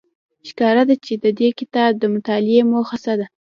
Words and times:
ښکاره 0.49 0.83
ده 0.89 0.95
چې 1.05 1.13
د 1.23 1.25
دې 1.39 1.49
کتاب 1.59 1.91
د 1.97 2.03
مطالعې 2.15 2.61
موخه 2.71 2.97
څه 3.03 3.13
ده 3.19 3.25